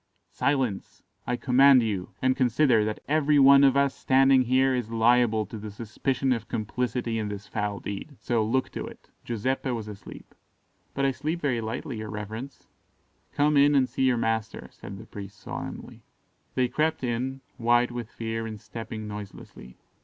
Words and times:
"Silence! 0.31 1.03
I 1.27 1.35
command 1.35 1.83
you; 1.83 2.09
and 2.23 2.35
consider 2.35 2.83
that 2.85 3.01
every 3.07 3.37
one 3.37 3.63
of 3.63 3.77
us 3.77 3.93
standing 3.93 4.41
here 4.41 4.73
is 4.73 4.89
liable 4.89 5.45
to 5.45 5.59
the 5.59 5.69
suspicion 5.69 6.33
of 6.33 6.47
complicity 6.47 7.19
in 7.19 7.27
this 7.29 7.45
foul 7.45 7.79
deed; 7.79 8.15
so 8.19 8.43
look 8.43 8.71
to 8.71 8.87
it. 8.87 9.11
Giuseppe 9.23 9.69
was 9.69 9.87
asleep." 9.87 10.33
"But 10.95 11.05
I 11.05 11.11
sleep 11.11 11.39
very 11.39 11.61
lightly, 11.61 11.97
your 11.99 12.09
reverence." 12.09 12.65
"Come 13.31 13.55
in 13.55 13.75
and 13.75 13.87
see 13.87 14.01
your 14.05 14.17
master," 14.17 14.69
said 14.71 14.97
the 14.97 15.05
priest 15.05 15.39
solemnly. 15.39 16.01
They 16.55 16.67
crept 16.67 17.03
in, 17.03 17.41
white 17.57 17.91
with 17.91 18.09
fear 18.09 18.47
and 18.47 18.59
stepping 18.59 19.07
noiselessly. 19.07 19.77